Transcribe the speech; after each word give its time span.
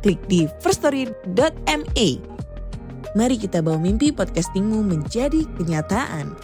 klik 0.00 0.20
di 0.26 0.48
firststory.me. 0.64 2.08
Mari 3.10 3.36
kita 3.36 3.58
bawa 3.60 3.78
mimpi 3.78 4.14
podcastingmu 4.14 4.86
menjadi 4.86 5.42
kenyataan. 5.58 6.34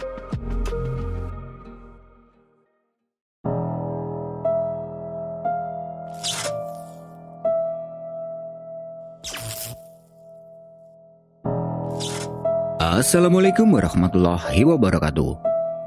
Assalamualaikum 12.97 13.77
warahmatullahi 13.77 14.65
wabarakatuh. 14.65 15.37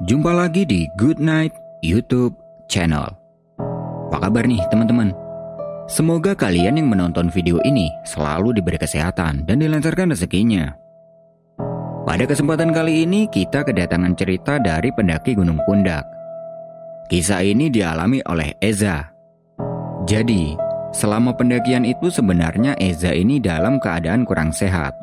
Jumpa 0.07 0.31
lagi 0.31 0.63
di 0.63 0.87
Good 0.95 1.19
Night 1.19 1.51
YouTube 1.83 2.33
channel. 2.71 3.13
Apa 4.09 4.31
kabar 4.31 4.47
nih 4.47 4.63
teman-teman? 4.71 5.20
Semoga 5.91 6.31
kalian 6.39 6.79
yang 6.79 6.87
menonton 6.87 7.27
video 7.27 7.59
ini 7.67 7.91
selalu 8.07 8.55
diberi 8.55 8.79
kesehatan 8.79 9.43
dan 9.43 9.59
dilancarkan 9.59 10.15
rezekinya. 10.15 10.71
Pada 12.07 12.23
kesempatan 12.23 12.71
kali 12.71 13.03
ini 13.03 13.27
kita 13.27 13.67
kedatangan 13.67 14.15
cerita 14.15 14.55
dari 14.55 14.87
pendaki 14.95 15.35
Gunung 15.35 15.59
Pundak. 15.67 16.07
Kisah 17.11 17.43
ini 17.43 17.67
dialami 17.67 18.23
oleh 18.23 18.55
Eza. 18.63 19.11
Jadi, 20.07 20.55
selama 20.95 21.35
pendakian 21.35 21.83
itu 21.83 22.07
sebenarnya 22.07 22.71
Eza 22.79 23.11
ini 23.11 23.43
dalam 23.43 23.75
keadaan 23.75 24.23
kurang 24.23 24.55
sehat. 24.55 24.95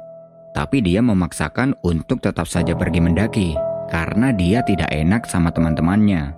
Tapi 0.57 0.81
dia 0.81 1.05
memaksakan 1.05 1.77
untuk 1.85 2.25
tetap 2.25 2.49
saja 2.49 2.73
pergi 2.73 3.05
mendaki 3.05 3.53
karena 3.93 4.33
dia 4.33 4.65
tidak 4.65 4.89
enak 4.89 5.29
sama 5.29 5.53
teman-temannya. 5.53 6.33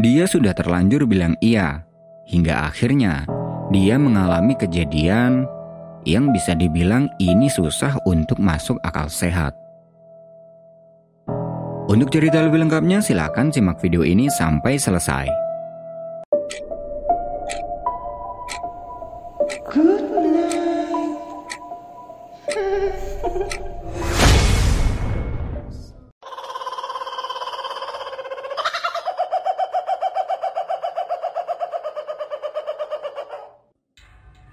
Dia 0.00 0.24
sudah 0.24 0.56
terlanjur 0.56 1.04
bilang 1.04 1.36
iya, 1.44 1.84
hingga 2.24 2.64
akhirnya 2.64 3.28
dia 3.70 3.94
mengalami 3.96 4.58
kejadian 4.58 5.46
yang 6.02 6.34
bisa 6.34 6.58
dibilang 6.58 7.06
ini 7.22 7.46
susah 7.46 8.02
untuk 8.02 8.42
masuk 8.42 8.82
akal 8.82 9.06
sehat. 9.06 9.54
Untuk 11.90 12.10
cerita 12.10 12.38
lebih 12.42 12.66
lengkapnya 12.66 13.02
silakan 13.02 13.50
simak 13.50 13.82
video 13.82 14.06
ini 14.06 14.30
sampai 14.30 14.78
selesai. 14.78 15.49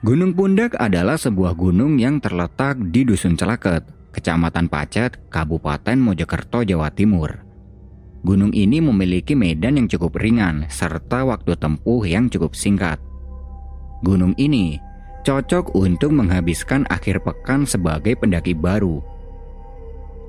Gunung 0.08 0.32
Pundak 0.40 0.72
adalah 0.80 1.20
sebuah 1.20 1.52
gunung 1.52 2.00
yang 2.00 2.24
terletak 2.24 2.80
di 2.96 3.04
Dusun 3.04 3.36
Celaket, 3.36 3.84
Kecamatan 4.16 4.72
Pacet, 4.72 5.20
Kabupaten 5.28 6.00
Mojokerto, 6.00 6.64
Jawa 6.64 6.88
Timur. 6.96 7.44
Gunung 8.24 8.56
ini 8.56 8.80
memiliki 8.80 9.36
medan 9.36 9.76
yang 9.76 9.92
cukup 9.92 10.16
ringan 10.16 10.64
serta 10.72 11.28
waktu 11.28 11.60
tempuh 11.60 12.08
yang 12.08 12.32
cukup 12.32 12.56
singkat. 12.56 13.04
Gunung 14.00 14.32
ini 14.40 14.80
cocok 15.28 15.76
untuk 15.76 16.16
menghabiskan 16.16 16.88
akhir 16.88 17.20
pekan 17.28 17.68
sebagai 17.68 18.16
pendaki 18.16 18.56
baru. 18.56 19.04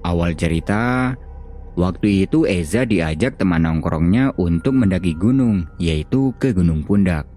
Awal 0.03 0.35
cerita, 0.35 1.15
waktu 1.79 2.27
itu 2.27 2.51
Eza 2.51 2.83
diajak 2.83 3.39
teman 3.39 3.63
nongkrongnya 3.63 4.35
untuk 4.43 4.75
mendaki 4.75 5.15
gunung, 5.15 5.71
yaitu 5.79 6.35
ke 6.43 6.51
Gunung 6.51 6.83
Pundak. 6.83 7.31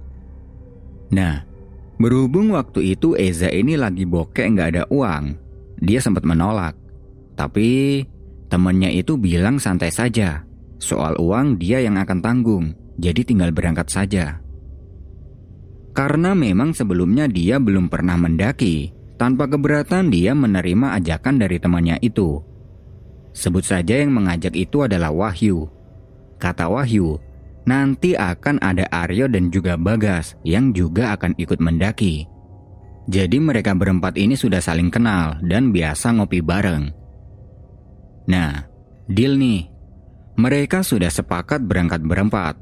Nah, 1.14 1.51
Berhubung 2.02 2.58
waktu 2.58 2.98
itu 2.98 3.14
Eza 3.14 3.54
ini 3.54 3.78
lagi 3.78 4.10
bokek 4.10 4.58
nggak 4.58 4.70
ada 4.74 4.84
uang, 4.90 5.38
dia 5.78 6.02
sempat 6.02 6.26
menolak. 6.26 6.74
Tapi 7.38 8.02
temennya 8.50 8.90
itu 8.90 9.22
bilang 9.22 9.62
santai 9.62 9.94
saja. 9.94 10.42
Soal 10.82 11.14
uang 11.22 11.62
dia 11.62 11.78
yang 11.78 12.02
akan 12.02 12.20
tanggung, 12.26 12.74
jadi 12.98 13.22
tinggal 13.22 13.54
berangkat 13.54 13.86
saja. 13.94 14.42
Karena 15.94 16.34
memang 16.34 16.74
sebelumnya 16.74 17.30
dia 17.30 17.62
belum 17.62 17.86
pernah 17.86 18.18
mendaki, 18.18 18.90
tanpa 19.22 19.46
keberatan 19.46 20.10
dia 20.10 20.34
menerima 20.34 20.98
ajakan 20.98 21.38
dari 21.38 21.62
temannya 21.62 22.02
itu. 22.02 22.42
Sebut 23.30 23.62
saja 23.62 24.02
yang 24.02 24.10
mengajak 24.10 24.58
itu 24.58 24.82
adalah 24.82 25.14
Wahyu. 25.14 25.70
Kata 26.42 26.66
Wahyu, 26.66 27.22
nanti 27.66 28.18
akan 28.18 28.62
ada 28.62 28.88
Aryo 28.90 29.30
dan 29.30 29.54
juga 29.54 29.78
Bagas 29.78 30.38
yang 30.46 30.74
juga 30.74 31.14
akan 31.18 31.38
ikut 31.38 31.60
mendaki. 31.62 32.26
Jadi 33.10 33.38
mereka 33.42 33.74
berempat 33.74 34.16
ini 34.16 34.38
sudah 34.38 34.62
saling 34.62 34.94
kenal 34.94 35.42
dan 35.42 35.74
biasa 35.74 36.16
ngopi 36.16 36.40
bareng. 36.40 36.94
Nah, 38.30 38.66
deal 39.10 39.36
nih. 39.36 39.68
Mereka 40.38 40.86
sudah 40.86 41.12
sepakat 41.12 41.66
berangkat 41.68 42.02
berempat. 42.08 42.56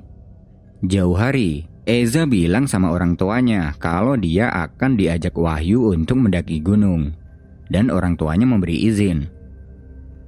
Jauh 0.82 1.14
hari, 1.14 1.70
Eza 1.86 2.26
bilang 2.26 2.66
sama 2.66 2.90
orang 2.90 3.14
tuanya 3.14 3.76
kalau 3.78 4.18
dia 4.18 4.50
akan 4.50 4.98
diajak 4.98 5.36
Wahyu 5.38 5.94
untuk 5.94 6.18
mendaki 6.18 6.64
gunung. 6.64 7.14
Dan 7.70 7.94
orang 7.94 8.18
tuanya 8.18 8.50
memberi 8.50 8.90
izin. 8.90 9.30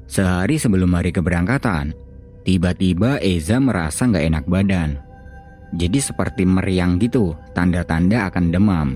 Sehari 0.06 0.62
sebelum 0.62 0.94
hari 0.94 1.10
keberangkatan, 1.10 1.98
Tiba-tiba 2.42 3.22
Eza 3.22 3.62
merasa 3.62 4.10
nggak 4.10 4.26
enak 4.34 4.46
badan. 4.50 4.98
Jadi 5.78 6.00
seperti 6.02 6.44
meriang 6.44 6.98
gitu, 6.98 7.38
tanda-tanda 7.54 8.28
akan 8.28 8.46
demam. 8.50 8.90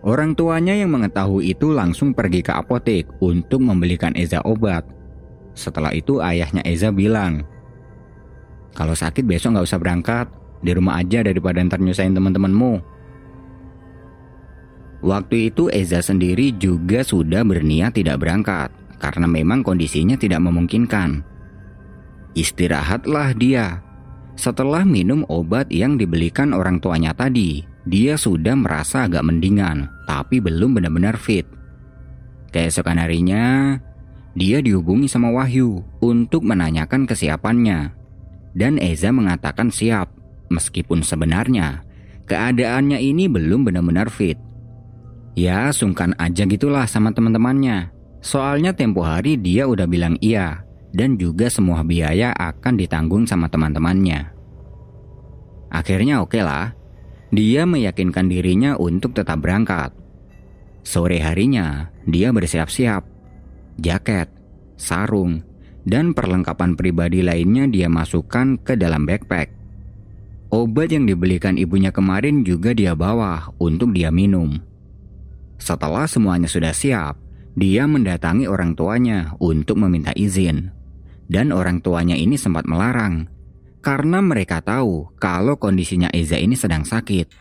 Orang 0.00 0.32
tuanya 0.32 0.72
yang 0.72 0.92
mengetahui 0.96 1.52
itu 1.52 1.72
langsung 1.72 2.16
pergi 2.16 2.40
ke 2.40 2.52
apotek 2.52 3.08
untuk 3.20 3.60
membelikan 3.60 4.16
Eza 4.16 4.40
obat. 4.44 4.84
Setelah 5.52 5.92
itu 5.92 6.22
ayahnya 6.24 6.64
Eza 6.64 6.88
bilang, 6.88 7.44
kalau 8.72 8.94
sakit 8.94 9.26
besok 9.26 9.56
nggak 9.56 9.66
usah 9.66 9.80
berangkat, 9.82 10.26
di 10.60 10.70
rumah 10.76 11.00
aja 11.00 11.24
daripada 11.24 11.60
ntar 11.64 11.80
nyusahin 11.80 12.14
teman-temanmu. 12.14 12.80
Waktu 15.00 15.52
itu 15.52 15.72
Eza 15.72 16.04
sendiri 16.04 16.52
juga 16.60 17.00
sudah 17.00 17.40
berniat 17.40 17.96
tidak 17.96 18.20
berangkat 18.20 18.68
karena 19.00 19.24
memang 19.24 19.64
kondisinya 19.64 20.14
tidak 20.20 20.44
memungkinkan. 20.44 21.24
Istirahatlah 22.34 23.34
dia. 23.34 23.82
Setelah 24.38 24.86
minum 24.86 25.26
obat 25.26 25.68
yang 25.68 25.98
dibelikan 25.98 26.54
orang 26.54 26.78
tuanya 26.78 27.12
tadi, 27.12 27.66
dia 27.84 28.14
sudah 28.14 28.54
merasa 28.56 29.04
agak 29.04 29.26
mendingan, 29.26 29.90
tapi 30.06 30.38
belum 30.38 30.78
benar-benar 30.78 31.18
fit. 31.18 31.44
Keesokan 32.54 33.02
harinya, 33.02 33.76
dia 34.38 34.62
dihubungi 34.62 35.10
sama 35.10 35.34
Wahyu 35.34 35.82
untuk 36.00 36.46
menanyakan 36.46 37.04
kesiapannya. 37.04 37.92
Dan 38.54 38.78
Eza 38.78 39.14
mengatakan 39.14 39.70
siap, 39.70 40.10
meskipun 40.50 41.02
sebenarnya 41.02 41.82
keadaannya 42.30 42.98
ini 43.02 43.26
belum 43.26 43.66
benar-benar 43.66 44.10
fit. 44.10 44.38
Ya, 45.34 45.70
sungkan 45.70 46.14
aja 46.18 46.46
gitulah 46.46 46.86
sama 46.86 47.14
teman-temannya. 47.14 47.90
Soalnya 48.22 48.74
tempo 48.74 49.02
hari 49.02 49.38
dia 49.38 49.66
udah 49.66 49.86
bilang 49.86 50.18
iya, 50.18 50.62
dan 50.90 51.14
juga 51.18 51.46
semua 51.46 51.86
biaya 51.86 52.34
akan 52.34 52.74
ditanggung 52.74 53.24
sama 53.26 53.46
teman-temannya. 53.46 54.30
Akhirnya 55.70 56.18
oke 56.18 56.34
okay 56.34 56.42
lah, 56.42 56.74
dia 57.30 57.62
meyakinkan 57.62 58.26
dirinya 58.26 58.74
untuk 58.74 59.14
tetap 59.14 59.38
berangkat. 59.38 59.94
Sore 60.82 61.22
harinya, 61.22 61.94
dia 62.02 62.34
bersiap-siap. 62.34 63.06
Jaket, 63.78 64.28
sarung, 64.74 65.46
dan 65.86 66.10
perlengkapan 66.10 66.74
pribadi 66.74 67.22
lainnya 67.22 67.70
dia 67.70 67.86
masukkan 67.86 68.58
ke 68.58 68.74
dalam 68.74 69.06
backpack. 69.06 69.54
Obat 70.50 70.90
yang 70.90 71.06
dibelikan 71.06 71.54
ibunya 71.54 71.94
kemarin 71.94 72.42
juga 72.42 72.74
dia 72.74 72.98
bawa 72.98 73.54
untuk 73.62 73.94
dia 73.94 74.10
minum. 74.10 74.58
Setelah 75.62 76.10
semuanya 76.10 76.50
sudah 76.50 76.74
siap, 76.74 77.14
dia 77.54 77.86
mendatangi 77.86 78.50
orang 78.50 78.74
tuanya 78.74 79.38
untuk 79.38 79.78
meminta 79.78 80.10
izin 80.18 80.79
dan 81.30 81.54
orang 81.54 81.78
tuanya 81.78 82.18
ini 82.18 82.34
sempat 82.34 82.66
melarang 82.66 83.30
karena 83.80 84.20
mereka 84.20 84.60
tahu 84.60 85.08
kalau 85.16 85.56
kondisinya 85.56 86.12
Eza 86.12 86.36
ini 86.36 86.52
sedang 86.52 86.84
sakit. 86.84 87.32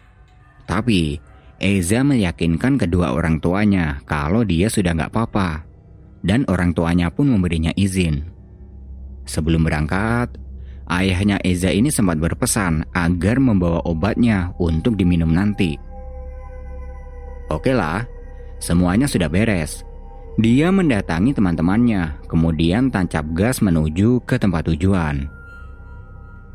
Tapi 0.63 1.19
Eza 1.59 1.99
meyakinkan 2.07 2.79
kedua 2.79 3.11
orang 3.11 3.43
tuanya 3.43 3.99
kalau 4.07 4.47
dia 4.47 4.71
sudah 4.71 4.95
nggak 4.95 5.11
apa-apa. 5.11 5.67
Dan 6.19 6.43
orang 6.51 6.75
tuanya 6.75 7.11
pun 7.11 7.31
memberinya 7.31 7.71
izin. 7.75 8.27
Sebelum 9.23 9.67
berangkat, 9.67 10.35
ayahnya 10.87 11.39
Eza 11.43 11.71
ini 11.71 11.91
sempat 11.91 12.19
berpesan 12.19 12.87
agar 12.91 13.39
membawa 13.39 13.83
obatnya 13.83 14.51
untuk 14.59 14.95
diminum 14.95 15.31
nanti. 15.31 15.79
Oke 17.51 17.71
lah, 17.71 18.03
semuanya 18.59 19.07
sudah 19.07 19.31
beres. 19.31 19.83
Dia 20.39 20.71
mendatangi 20.71 21.35
teman-temannya, 21.35 22.23
kemudian 22.31 22.87
tancap 22.87 23.27
gas 23.35 23.59
menuju 23.59 24.23
ke 24.23 24.39
tempat 24.39 24.71
tujuan. 24.71 25.27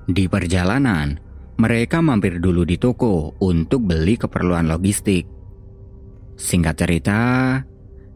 Di 0.09 0.25
perjalanan, 0.25 1.21
mereka 1.61 2.01
mampir 2.01 2.41
dulu 2.41 2.65
di 2.65 2.81
toko 2.81 3.37
untuk 3.45 3.85
beli 3.85 4.17
keperluan 4.17 4.73
logistik. 4.73 5.29
Singkat 6.33 6.75
cerita, 6.81 7.21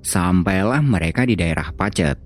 sampailah 0.00 0.80
mereka 0.80 1.28
di 1.28 1.36
daerah 1.36 1.68
Pacet. 1.76 2.16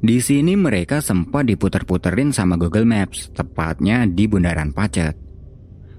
Di 0.00 0.16
sini 0.16 0.56
mereka 0.56 1.04
sempat 1.04 1.44
diputer-puterin 1.44 2.32
sama 2.32 2.56
Google 2.56 2.88
Maps, 2.88 3.28
tepatnya 3.28 4.08
di 4.08 4.24
Bundaran 4.24 4.72
Pacet. 4.72 5.12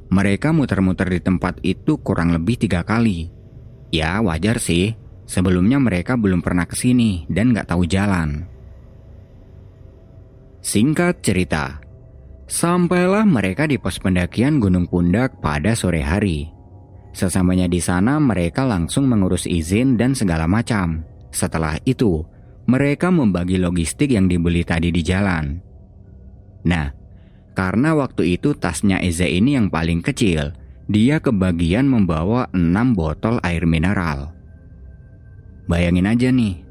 Mereka 0.09 0.49
muter-muter 0.49 1.13
di 1.13 1.21
tempat 1.21 1.61
itu 1.61 2.01
kurang 2.01 2.33
lebih 2.33 2.57
tiga 2.57 2.81
kali. 2.81 3.29
Ya 3.93 4.17
wajar 4.25 4.57
sih, 4.57 4.97
sebelumnya 5.29 5.77
mereka 5.77 6.17
belum 6.17 6.41
pernah 6.41 6.65
ke 6.65 6.73
sini 6.73 7.29
dan 7.29 7.53
gak 7.53 7.69
tahu 7.69 7.85
jalan. 7.85 8.49
Singkat 10.65 11.21
cerita, 11.21 11.77
Sampailah 12.49 13.29
mereka 13.29 13.69
di 13.69 13.77
pos 13.77 14.01
pendakian 14.01 14.57
Gunung 14.57 14.89
Pundak 14.89 15.37
pada 15.37 15.77
sore 15.77 16.01
hari. 16.01 16.49
Sesamanya 17.13 17.69
di 17.69 17.77
sana, 17.77 18.17
mereka 18.17 18.65
langsung 18.65 19.05
mengurus 19.05 19.45
izin 19.45 20.01
dan 20.01 20.17
segala 20.17 20.49
macam. 20.49 21.05
Setelah 21.29 21.77
itu, 21.85 22.25
mereka 22.65 23.13
membagi 23.13 23.61
logistik 23.61 24.17
yang 24.17 24.25
dibeli 24.25 24.65
tadi 24.65 24.89
di 24.89 25.05
jalan. 25.05 25.61
Nah, 26.65 26.89
karena 27.53 27.93
waktu 27.93 28.33
itu 28.33 28.57
tasnya 28.57 28.97
Eza 28.97 29.29
ini 29.29 29.53
yang 29.53 29.69
paling 29.69 30.01
kecil, 30.01 30.49
dia 30.89 31.21
kebagian 31.21 31.85
membawa 31.85 32.49
6 32.57 32.97
botol 32.97 33.37
air 33.45 33.69
mineral. 33.69 34.38
Bayangin 35.69 36.09
aja 36.09 36.33
nih, 36.33 36.65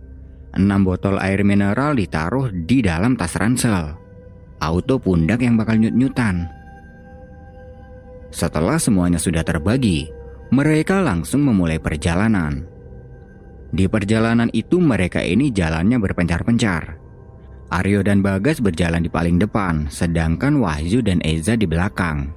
6 0.59 0.67
botol 0.83 1.23
air 1.23 1.47
mineral 1.47 1.95
ditaruh 1.95 2.51
di 2.51 2.83
dalam 2.83 3.15
tas 3.15 3.39
ransel 3.39 4.09
auto 4.59 4.99
pundak 4.99 5.43
yang 5.43 5.55
bakal 5.55 5.79
nyut-nyutan. 5.79 6.51
Setelah 8.29 8.77
semuanya 8.77 9.17
sudah 9.17 9.41
terbagi, 9.41 10.11
mereka 10.53 11.01
langsung 11.01 11.47
memulai 11.47 11.81
perjalanan. 11.81 12.67
Di 13.73 13.89
perjalanan 13.89 14.49
itu 14.53 14.81
mereka 14.81 15.23
ini 15.23 15.53
jalannya 15.53 15.97
berpencar-pencar. 16.01 17.01
Aryo 17.69 18.01
dan 18.01 18.25
Bagas 18.25 18.65
berjalan 18.65 19.05
di 19.05 19.13
paling 19.13 19.37
depan, 19.37 19.93
sedangkan 19.93 20.57
Wahyu 20.57 21.05
dan 21.05 21.21
Eza 21.21 21.53
di 21.53 21.69
belakang. 21.69 22.33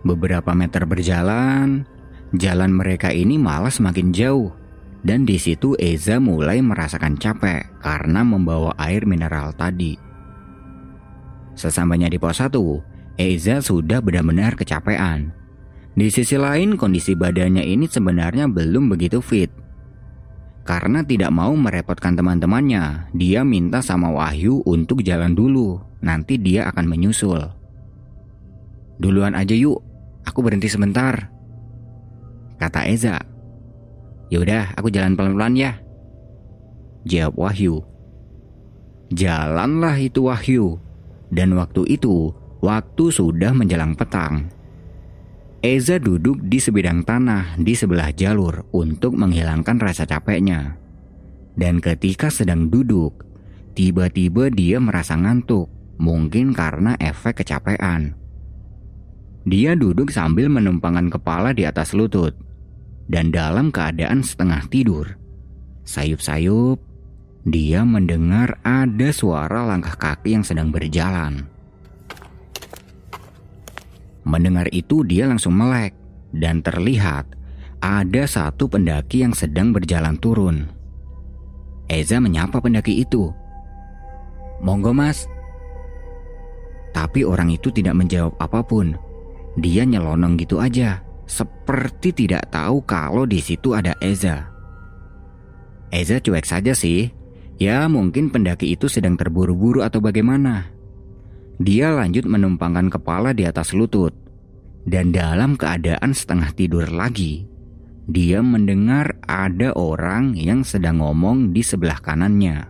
Beberapa 0.00 0.56
meter 0.56 0.88
berjalan, 0.88 1.84
jalan 2.32 2.72
mereka 2.72 3.12
ini 3.12 3.36
malah 3.36 3.72
semakin 3.72 4.12
jauh. 4.16 4.63
Dan 5.04 5.28
di 5.28 5.36
situ 5.36 5.76
Eza 5.76 6.16
mulai 6.16 6.64
merasakan 6.64 7.20
capek 7.20 7.76
karena 7.84 8.24
membawa 8.24 8.72
air 8.80 9.04
mineral 9.04 9.52
tadi. 9.52 10.00
Sesampainya 11.52 12.08
di 12.08 12.16
pos 12.16 12.40
1, 12.40 12.50
Eza 13.20 13.60
sudah 13.60 14.00
benar-benar 14.00 14.56
kecapean. 14.56 15.30
Di 15.94 16.08
sisi 16.10 16.34
lain, 16.34 16.74
kondisi 16.80 17.14
badannya 17.14 17.62
ini 17.62 17.86
sebenarnya 17.86 18.48
belum 18.50 18.90
begitu 18.90 19.20
fit. 19.20 19.52
Karena 20.64 21.04
tidak 21.04 21.28
mau 21.30 21.52
merepotkan 21.52 22.16
teman-temannya, 22.16 23.12
dia 23.12 23.44
minta 23.44 23.84
sama 23.84 24.08
Wahyu 24.08 24.64
untuk 24.64 25.04
jalan 25.04 25.36
dulu, 25.36 25.78
nanti 26.00 26.40
dia 26.40 26.66
akan 26.72 26.88
menyusul. 26.88 27.44
Duluan 28.96 29.36
aja 29.36 29.52
yuk, 29.52 29.84
aku 30.24 30.40
berhenti 30.40 30.72
sebentar. 30.72 31.28
Kata 32.56 32.88
Eza. 32.88 33.33
Yaudah, 34.32 34.72
aku 34.76 34.88
jalan 34.88 35.16
pelan-pelan 35.18 35.54
ya. 35.56 35.72
Jawab 37.04 37.36
Wahyu. 37.36 37.84
Jalanlah 39.12 40.00
itu 40.00 40.24
Wahyu. 40.24 40.80
Dan 41.28 41.58
waktu 41.58 41.84
itu, 41.98 42.32
waktu 42.64 43.04
sudah 43.12 43.52
menjelang 43.52 43.92
petang. 43.92 44.48
Eza 45.64 45.96
duduk 45.96 46.44
di 46.44 46.60
sebidang 46.60 47.08
tanah 47.08 47.56
di 47.56 47.72
sebelah 47.72 48.12
jalur 48.12 48.68
untuk 48.76 49.16
menghilangkan 49.16 49.80
rasa 49.80 50.04
capeknya. 50.04 50.76
Dan 51.56 51.80
ketika 51.80 52.28
sedang 52.28 52.68
duduk, 52.68 53.24
tiba-tiba 53.72 54.52
dia 54.52 54.76
merasa 54.76 55.16
ngantuk, 55.16 55.72
mungkin 55.96 56.52
karena 56.52 57.00
efek 57.00 57.40
kecapean. 57.40 58.12
Dia 59.48 59.72
duduk 59.72 60.12
sambil 60.12 60.52
menumpangkan 60.52 61.08
kepala 61.08 61.56
di 61.56 61.64
atas 61.64 61.96
lutut, 61.96 62.36
dan 63.08 63.28
dalam 63.34 63.68
keadaan 63.68 64.24
setengah 64.24 64.64
tidur. 64.68 65.16
Sayup-sayup, 65.84 66.80
dia 67.44 67.84
mendengar 67.84 68.56
ada 68.64 69.12
suara 69.12 69.68
langkah 69.68 69.96
kaki 70.00 70.32
yang 70.40 70.44
sedang 70.44 70.72
berjalan. 70.72 71.44
Mendengar 74.24 74.72
itu 74.72 75.04
dia 75.04 75.28
langsung 75.28 75.52
melek 75.52 75.92
dan 76.32 76.64
terlihat 76.64 77.28
ada 77.84 78.24
satu 78.24 78.64
pendaki 78.64 79.20
yang 79.20 79.36
sedang 79.36 79.76
berjalan 79.76 80.16
turun. 80.16 80.72
Eza 81.84 82.16
menyapa 82.16 82.64
pendaki 82.64 83.04
itu. 83.04 83.28
Monggo 84.64 84.96
mas. 84.96 85.28
Tapi 86.96 87.28
orang 87.28 87.52
itu 87.52 87.68
tidak 87.68 87.92
menjawab 87.92 88.32
apa 88.40 88.64
pun. 88.64 88.96
Dia 89.60 89.84
nyelonong 89.84 90.40
gitu 90.40 90.64
aja, 90.64 91.04
seperti 91.24 92.12
tidak 92.12 92.52
tahu 92.52 92.84
kalau 92.84 93.24
di 93.24 93.40
situ 93.40 93.72
ada 93.72 93.96
Eza. 94.00 94.50
Eza 95.94 96.18
cuek 96.18 96.44
saja 96.44 96.74
sih, 96.74 97.10
Ya 97.54 97.86
mungkin 97.86 98.34
pendaki 98.34 98.74
itu 98.74 98.90
sedang 98.90 99.14
terburu-buru 99.14 99.86
atau 99.86 100.02
bagaimana. 100.02 100.74
Dia 101.62 101.94
lanjut 101.94 102.26
menumpangkan 102.26 102.90
kepala 102.90 103.30
di 103.30 103.46
atas 103.46 103.70
lutut. 103.70 104.10
Dan 104.84 105.14
dalam 105.14 105.56
keadaan 105.56 106.12
setengah 106.12 106.52
tidur 106.52 106.84
lagi, 106.90 107.46
dia 108.04 108.44
mendengar 108.44 109.16
ada 109.24 109.72
orang 109.72 110.36
yang 110.36 110.60
sedang 110.60 111.00
ngomong 111.00 111.56
di 111.56 111.64
sebelah 111.64 112.04
kanannya. 112.04 112.68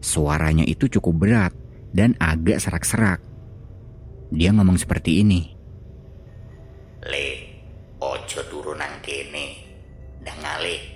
Suaranya 0.00 0.64
itu 0.64 0.88
cukup 0.88 1.28
berat 1.28 1.52
dan 1.92 2.16
agak 2.16 2.56
serak-serak. 2.62 3.20
Dia 4.32 4.56
ngomong 4.56 4.80
seperti 4.80 5.20
ini. 5.20 5.53
Le, 7.04 7.28
ojo 8.00 8.40
turunan 8.48 9.00
kene, 9.04 9.60
dengali. 10.24 10.94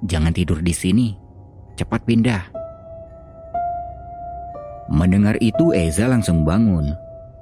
Jangan 0.00 0.32
tidur 0.32 0.64
di 0.64 0.72
sini. 0.72 1.08
Cepat 1.76 2.08
pindah. 2.08 2.42
Mendengar 4.90 5.36
itu 5.44 5.76
Eza 5.76 6.08
langsung 6.08 6.42
bangun. 6.42 6.92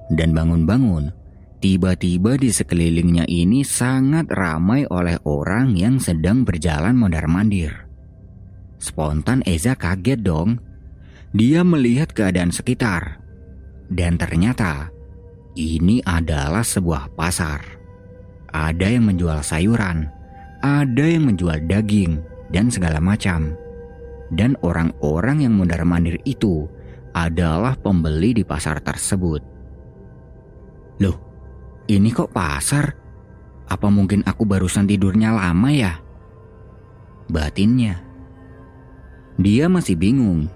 Dan 0.09 0.33
bangun-bangun, 0.33 1.13
tiba-tiba 1.61 2.41
di 2.41 2.49
sekelilingnya 2.49 3.29
ini 3.29 3.61
sangat 3.61 4.33
ramai 4.33 4.89
oleh 4.89 5.21
orang 5.29 5.77
yang 5.77 6.01
sedang 6.01 6.43
berjalan 6.49 6.97
mondar-mandir. 6.97 7.89
Spontan 8.81 9.45
Eza 9.45 9.77
kaget 9.77 10.25
dong. 10.25 10.59
Dia 11.37 11.63
melihat 11.63 12.11
keadaan 12.11 12.51
sekitar. 12.51 13.21
Dan 13.89 14.17
ternyata 14.17 14.93
ini 15.59 15.99
adalah 16.07 16.63
sebuah 16.63 17.19
pasar. 17.19 17.59
Ada 18.55 18.95
yang 18.95 19.11
menjual 19.11 19.43
sayuran, 19.43 20.07
ada 20.63 21.05
yang 21.05 21.27
menjual 21.27 21.67
daging, 21.67 22.23
dan 22.55 22.71
segala 22.71 23.03
macam. 23.03 23.59
Dan 24.31 24.55
orang-orang 24.63 25.43
yang 25.43 25.59
mundar-mandir 25.59 26.23
itu 26.23 26.71
adalah 27.11 27.75
pembeli 27.75 28.39
di 28.39 28.45
pasar 28.47 28.79
tersebut. 28.79 29.43
Loh, 31.03 31.19
ini 31.91 32.15
kok 32.15 32.31
pasar? 32.31 32.95
Apa 33.69 33.91
mungkin 33.91 34.23
aku 34.25 34.47
barusan 34.47 34.87
tidurnya 34.87 35.35
lama 35.35 35.69
ya? 35.75 35.99
Batinnya. 37.29 38.01
Dia 39.37 39.69
masih 39.69 39.99
bingung. 39.99 40.49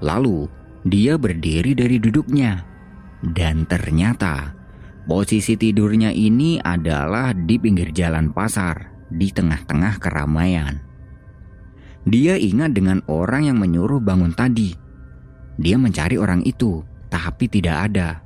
Lalu, 0.00 0.48
dia 0.84 1.16
berdiri 1.20 1.76
dari 1.76 2.00
duduknya. 2.00 2.75
Dan 3.26 3.66
ternyata, 3.66 4.54
posisi 5.10 5.58
tidurnya 5.58 6.14
ini 6.14 6.62
adalah 6.62 7.34
di 7.34 7.58
pinggir 7.58 7.90
jalan 7.90 8.30
pasar, 8.30 8.94
di 9.10 9.34
tengah-tengah 9.34 9.98
keramaian. 9.98 10.78
Dia 12.06 12.38
ingat 12.38 12.70
dengan 12.70 13.02
orang 13.10 13.50
yang 13.50 13.58
menyuruh 13.58 13.98
bangun 13.98 14.30
tadi. 14.30 14.70
Dia 15.58 15.74
mencari 15.74 16.14
orang 16.14 16.46
itu, 16.46 16.86
tapi 17.10 17.50
tidak 17.50 17.90
ada. 17.90 18.22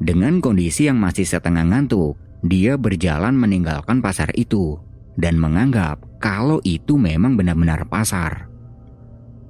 Dengan 0.00 0.40
kondisi 0.40 0.88
yang 0.88 0.96
masih 0.96 1.28
setengah 1.28 1.68
ngantuk, 1.68 2.16
dia 2.40 2.80
berjalan 2.80 3.36
meninggalkan 3.36 4.00
pasar 4.00 4.32
itu 4.32 4.80
dan 5.20 5.36
menganggap 5.36 6.00
kalau 6.24 6.56
itu 6.64 6.96
memang 6.96 7.36
benar-benar 7.36 7.84
pasar. 7.84 8.48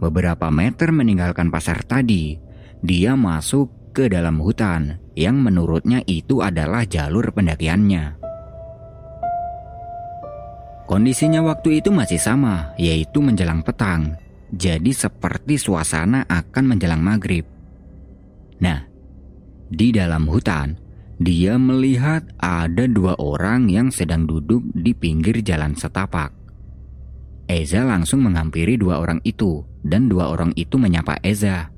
Beberapa 0.02 0.50
meter 0.50 0.90
meninggalkan 0.90 1.54
pasar 1.54 1.86
tadi, 1.86 2.34
dia 2.80 3.12
masuk 3.12 3.68
ke 3.92 4.08
dalam 4.08 4.40
hutan 4.40 4.96
yang 5.12 5.36
menurutnya 5.36 6.00
itu 6.08 6.40
adalah 6.40 6.88
jalur 6.88 7.28
pendakiannya. 7.34 8.16
Kondisinya 10.88 11.44
waktu 11.46 11.78
itu 11.78 11.94
masih 11.94 12.18
sama, 12.18 12.74
yaitu 12.74 13.22
menjelang 13.22 13.62
petang, 13.62 14.18
jadi 14.50 14.90
seperti 14.90 15.54
suasana 15.54 16.26
akan 16.26 16.64
menjelang 16.66 16.98
maghrib. 16.98 17.46
Nah, 18.58 18.90
di 19.70 19.94
dalam 19.94 20.26
hutan, 20.26 20.74
dia 21.22 21.54
melihat 21.60 22.26
ada 22.42 22.90
dua 22.90 23.14
orang 23.22 23.70
yang 23.70 23.94
sedang 23.94 24.26
duduk 24.26 24.66
di 24.74 24.90
pinggir 24.90 25.44
jalan 25.46 25.78
setapak. 25.78 26.34
Eza 27.46 27.86
langsung 27.86 28.26
menghampiri 28.26 28.74
dua 28.74 28.98
orang 28.98 29.22
itu, 29.22 29.62
dan 29.86 30.10
dua 30.10 30.34
orang 30.34 30.50
itu 30.58 30.74
menyapa 30.74 31.22
Eza. 31.22 31.70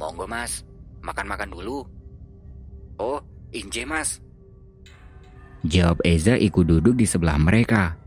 Monggo 0.00 0.24
mas, 0.24 0.64
makan-makan 1.04 1.52
dulu. 1.52 1.84
Oh, 2.96 3.20
inje 3.52 3.84
mas. 3.84 4.24
Jawab 5.60 6.00
Eza 6.08 6.40
ikut 6.40 6.64
duduk 6.64 6.96
di 6.96 7.04
sebelah 7.04 7.36
mereka. 7.36 8.00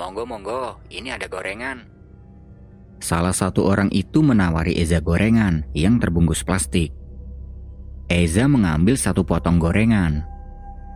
Monggo, 0.00 0.24
monggo, 0.24 0.80
ini 0.88 1.12
ada 1.12 1.28
gorengan. 1.28 1.84
Salah 2.96 3.36
satu 3.36 3.68
orang 3.68 3.92
itu 3.92 4.24
menawari 4.24 4.80
Eza 4.80 5.04
gorengan 5.04 5.68
yang 5.76 6.00
terbungkus 6.00 6.40
plastik. 6.40 6.96
Eza 8.08 8.48
mengambil 8.48 8.96
satu 8.96 9.20
potong 9.20 9.60
gorengan. 9.60 10.24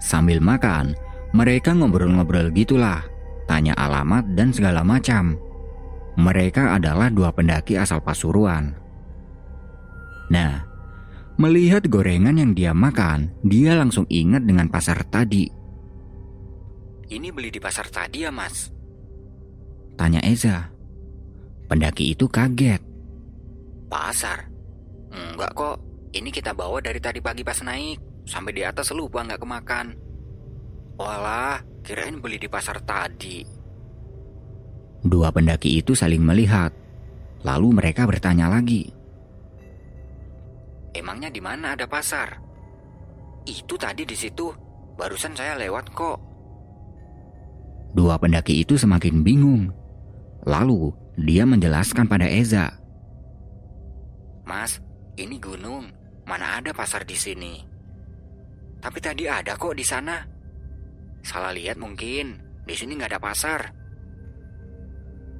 Sambil 0.01 0.41
makan, 0.41 0.97
mereka 1.37 1.77
ngobrol-ngobrol 1.77 2.49
gitulah, 2.57 3.05
tanya 3.45 3.77
alamat 3.77 4.33
dan 4.33 4.49
segala 4.49 4.81
macam. 4.81 5.37
Mereka 6.17 6.73
adalah 6.73 7.13
dua 7.13 7.37
pendaki 7.37 7.77
asal 7.77 8.01
Pasuruan. 8.01 8.88
Nah, 10.29 10.65
melihat 11.41 11.89
gorengan 11.89 12.37
yang 12.37 12.53
dia 12.53 12.77
makan, 12.77 13.33
dia 13.45 13.77
langsung 13.77 14.05
ingat 14.13 14.45
dengan 14.45 14.69
pasar 14.69 15.01
tadi. 15.09 15.49
Ini 17.09 17.33
beli 17.33 17.49
di 17.49 17.57
pasar 17.57 17.89
tadi 17.89 18.29
ya 18.29 18.33
mas? 18.33 18.69
Tanya 19.97 20.21
Eza. 20.21 20.69
Pendaki 21.69 22.13
itu 22.13 22.29
kaget. 22.29 22.81
Pasar? 23.89 24.49
Enggak 25.09 25.57
kok, 25.57 25.77
ini 26.13 26.29
kita 26.29 26.53
bawa 26.53 26.85
dari 26.85 27.01
tadi 27.01 27.25
pagi 27.25 27.41
pas 27.41 27.61
naik. 27.65 28.29
Sampai 28.29 28.53
di 28.53 28.61
atas 28.61 28.93
lupa 28.93 29.25
nggak 29.25 29.41
kemakan. 29.41 29.87
Walah, 31.01 31.65
kirain 31.81 32.21
beli 32.21 32.37
di 32.37 32.49
pasar 32.53 32.85
tadi. 32.85 33.41
Dua 35.01 35.33
pendaki 35.33 35.81
itu 35.81 35.97
saling 35.97 36.21
melihat. 36.21 36.75
Lalu 37.41 37.81
mereka 37.81 38.05
bertanya 38.05 38.53
lagi. 38.53 38.98
Emangnya 40.99 41.31
di 41.31 41.39
mana 41.39 41.79
ada 41.79 41.87
pasar? 41.87 42.43
Itu 43.47 43.79
tadi 43.79 44.03
di 44.03 44.19
situ. 44.19 44.51
Barusan 44.99 45.39
saya 45.39 45.55
lewat 45.55 45.95
kok. 45.95 46.19
Dua 47.95 48.19
pendaki 48.19 48.67
itu 48.67 48.75
semakin 48.75 49.23
bingung. 49.23 49.71
Lalu 50.43 50.91
dia 51.15 51.47
menjelaskan 51.47 52.11
pada 52.11 52.27
Eza. 52.27 52.75
Mas, 54.43 54.83
ini 55.15 55.39
gunung. 55.39 55.87
Mana 56.27 56.59
ada 56.59 56.75
pasar 56.75 57.07
di 57.07 57.15
sini? 57.15 57.63
Tapi 58.83 58.99
tadi 58.99 59.31
ada 59.31 59.55
kok 59.55 59.79
di 59.79 59.87
sana. 59.87 60.19
Salah 61.23 61.55
lihat 61.55 61.79
mungkin. 61.79 62.43
Di 62.67 62.75
sini 62.75 62.99
nggak 62.99 63.17
ada 63.17 63.23
pasar. 63.23 63.61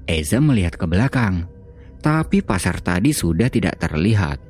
Eza 0.09 0.41
melihat 0.41 0.81
ke 0.81 0.89
belakang, 0.89 1.45
tapi 2.01 2.41
pasar 2.41 2.81
tadi 2.81 3.13
sudah 3.13 3.53
tidak 3.53 3.77
terlihat. 3.77 4.48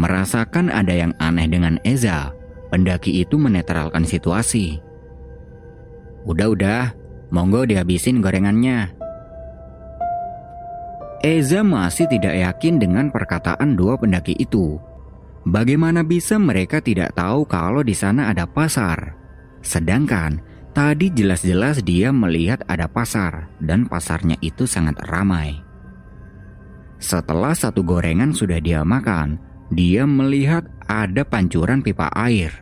Merasakan 0.00 0.72
ada 0.72 0.92
yang 0.92 1.12
aneh 1.20 1.48
dengan 1.48 1.76
Eza, 1.84 2.32
pendaki 2.72 3.20
itu 3.20 3.36
menetralkan 3.36 4.08
situasi. 4.08 4.80
Udah-udah, 6.24 6.96
monggo 7.28 7.68
dihabisin 7.68 8.24
gorengannya. 8.24 8.94
Eza 11.22 11.62
masih 11.62 12.10
tidak 12.10 12.34
yakin 12.34 12.82
dengan 12.82 13.06
perkataan 13.12 13.78
dua 13.78 13.94
pendaki 13.94 14.34
itu. 14.40 14.80
Bagaimana 15.42 16.06
bisa 16.06 16.38
mereka 16.38 16.78
tidak 16.78 17.14
tahu 17.18 17.46
kalau 17.46 17.82
di 17.82 17.94
sana 17.94 18.30
ada 18.30 18.46
pasar? 18.46 19.18
Sedangkan 19.62 20.42
tadi 20.74 21.10
jelas-jelas 21.10 21.82
dia 21.86 22.10
melihat 22.10 22.62
ada 22.66 22.86
pasar 22.86 23.50
dan 23.62 23.86
pasarnya 23.86 24.38
itu 24.42 24.66
sangat 24.66 24.98
ramai. 25.10 25.62
Setelah 27.02 27.54
satu 27.54 27.82
gorengan 27.82 28.30
sudah 28.30 28.62
dia 28.62 28.86
makan, 28.86 29.51
dia 29.72 30.04
melihat 30.04 30.68
ada 30.84 31.24
pancuran 31.24 31.80
pipa 31.80 32.12
air. 32.12 32.52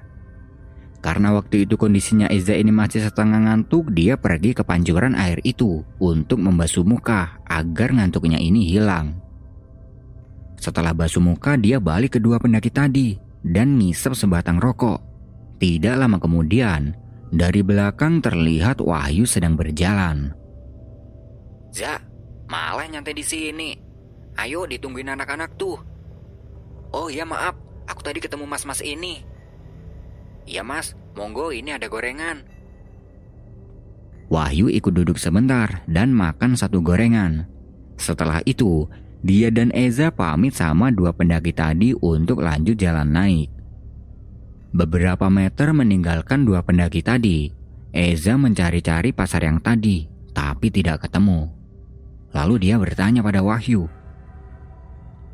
Karena 1.00 1.32
waktu 1.32 1.64
itu 1.64 1.80
kondisinya 1.80 2.28
Eza 2.28 2.52
ini 2.52 2.70
masih 2.70 3.00
setengah 3.00 3.40
ngantuk, 3.50 3.88
dia 3.90 4.20
pergi 4.20 4.52
ke 4.52 4.62
pancuran 4.62 5.16
air 5.16 5.40
itu 5.42 5.80
untuk 5.96 6.38
membasuh 6.38 6.84
muka 6.84 7.40
agar 7.48 7.96
ngantuknya 7.96 8.36
ini 8.36 8.68
hilang. 8.68 9.16
Setelah 10.60 10.92
basuh 10.92 11.24
muka, 11.24 11.56
dia 11.56 11.80
balik 11.80 12.20
kedua 12.20 12.36
pendaki 12.36 12.68
tadi 12.68 13.16
dan 13.40 13.80
ngisep 13.80 14.12
sebatang 14.12 14.60
rokok. 14.60 15.00
Tidak 15.56 15.96
lama 15.96 16.20
kemudian, 16.20 16.92
dari 17.32 17.64
belakang 17.64 18.20
terlihat 18.20 18.84
Wahyu 18.84 19.24
sedang 19.24 19.56
berjalan. 19.56 20.36
Za, 21.72 21.96
malah 22.44 22.84
nyantai 22.84 23.16
di 23.16 23.24
sini. 23.24 23.70
Ayo 24.36 24.68
ditungguin 24.68 25.16
anak-anak 25.16 25.56
tuh. 25.56 25.89
Oh 26.90 27.06
iya 27.06 27.22
maaf, 27.22 27.54
aku 27.86 28.02
tadi 28.02 28.18
ketemu 28.18 28.50
mas-mas 28.50 28.82
ini. 28.82 29.22
Iya 30.46 30.66
mas, 30.66 30.98
monggo 31.14 31.54
ini 31.54 31.70
ada 31.70 31.86
gorengan. 31.86 32.42
Wahyu 34.30 34.70
ikut 34.70 34.94
duduk 34.94 35.18
sebentar 35.18 35.82
dan 35.90 36.14
makan 36.14 36.54
satu 36.54 36.82
gorengan. 36.82 37.46
Setelah 37.98 38.42
itu, 38.46 38.86
dia 39.22 39.50
dan 39.50 39.74
Eza 39.74 40.10
pamit 40.14 40.54
sama 40.54 40.94
dua 40.94 41.10
pendaki 41.10 41.50
tadi 41.50 41.94
untuk 41.98 42.42
lanjut 42.42 42.78
jalan 42.78 43.10
naik. 43.10 43.50
Beberapa 44.70 45.26
meter 45.26 45.74
meninggalkan 45.74 46.46
dua 46.46 46.62
pendaki 46.62 47.02
tadi, 47.02 47.50
Eza 47.90 48.38
mencari-cari 48.38 49.10
pasar 49.10 49.42
yang 49.46 49.58
tadi, 49.58 50.06
tapi 50.30 50.70
tidak 50.70 51.06
ketemu. 51.06 51.50
Lalu 52.30 52.70
dia 52.70 52.78
bertanya 52.78 53.20
pada 53.26 53.42
Wahyu. 53.42 53.90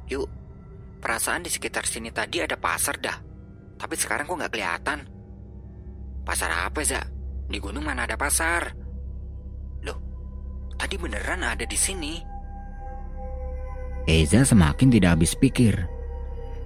Yuk, 0.08 0.28
perasaan 1.06 1.46
di 1.46 1.50
sekitar 1.54 1.86
sini 1.86 2.10
tadi 2.10 2.42
ada 2.42 2.58
pasar 2.58 2.98
dah. 2.98 3.14
Tapi 3.78 3.94
sekarang 3.94 4.26
kok 4.26 4.42
nggak 4.42 4.50
kelihatan. 4.58 4.98
Pasar 6.26 6.66
apa, 6.66 6.82
Za? 6.82 6.98
Di 7.46 7.62
gunung 7.62 7.86
mana 7.86 8.10
ada 8.10 8.18
pasar? 8.18 8.74
Loh, 9.86 9.98
tadi 10.74 10.98
beneran 10.98 11.46
ada 11.46 11.62
di 11.62 11.78
sini. 11.78 12.18
Eza 14.02 14.42
semakin 14.42 14.90
tidak 14.90 15.14
habis 15.14 15.38
pikir. 15.38 15.86